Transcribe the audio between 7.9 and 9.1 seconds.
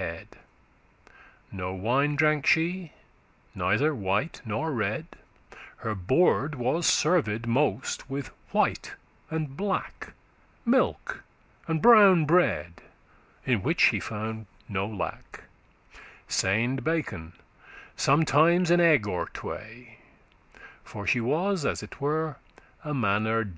with white